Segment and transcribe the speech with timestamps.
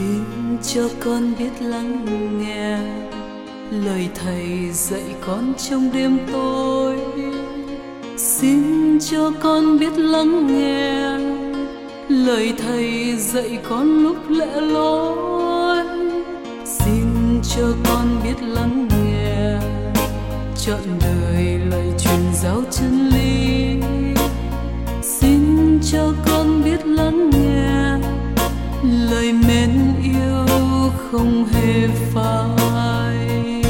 [0.00, 2.06] xin cho con biết lắng
[2.40, 2.78] nghe.
[3.70, 6.96] Lời thầy dạy con trong đêm tối.
[8.16, 11.18] Xin cho con biết lắng nghe.
[12.08, 15.84] Lời thầy dạy con lúc lẽ loi.
[16.64, 19.58] Xin cho con biết lắng nghe.
[20.56, 23.76] Trọn đời lời truyền giáo chân lý.
[25.02, 27.70] Xin cho con biết lắng nghe.
[29.10, 29.89] Lời mến
[31.12, 33.62] không hề phai.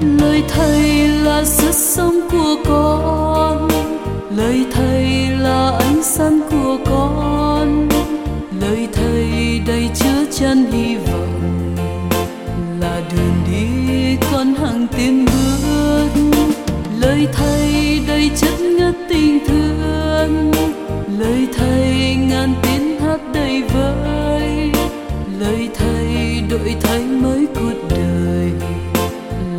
[0.00, 3.68] Lời thầy là sức sống của con,
[4.36, 7.88] lời thầy là ánh sáng của con.
[8.60, 11.59] Lời thầy đầy chứa chan hy vọng.
[23.10, 24.72] Hát đầy vơi.
[25.38, 28.50] Lời thầy đổi thay mới cuộc đời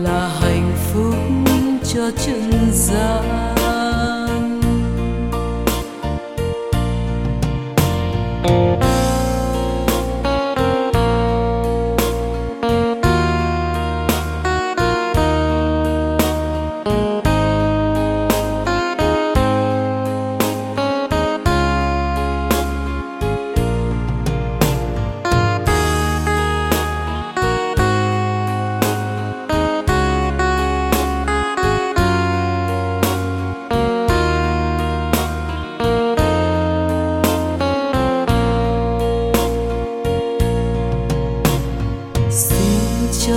[0.03, 1.15] là hạnh phúc
[1.93, 3.60] cho chân gian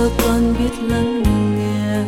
[0.05, 1.23] xin cho con biết lắng
[1.57, 2.03] nghe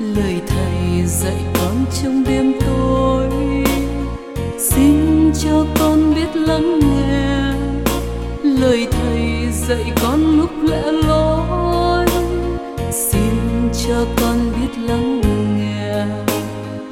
[0.00, 3.30] lời thầy dạy con trong đêm tối.
[4.58, 7.54] Xin cho con biết lắng nghe
[8.42, 12.06] lời thầy dạy con lúc lẽ lối
[12.92, 15.20] xin cho con biết lắng
[15.56, 16.06] nghe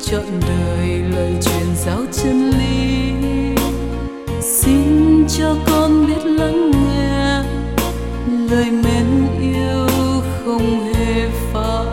[0.03, 3.13] trọn đời lời truyền giáo chân lý.
[4.41, 7.43] Xin cho con biết lắng nghe
[8.51, 9.88] lời mến yêu
[10.49, 11.87] không hề phải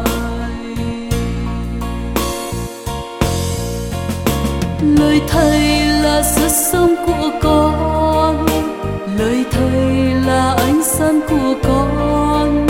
[4.81, 8.45] lời thầy là sức sống của con,
[9.19, 12.67] lời thầy là ánh sáng của con.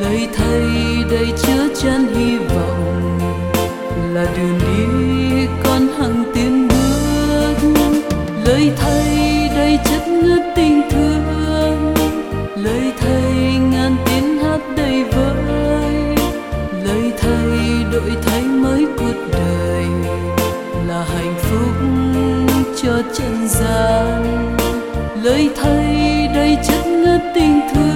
[0.00, 0.64] Lời thầy
[1.10, 3.18] đầy chứa chan hy vọng
[4.14, 7.54] là đường đi con hằng tiến bước.
[8.44, 10.89] Lời thầy đầy chất ngất tình
[18.10, 19.84] thầy thấy mới cuộc đời
[20.86, 21.74] là hạnh phúc
[22.82, 24.56] cho chân gian.
[25.22, 27.89] Lời thầy đầy chất ngất tình thương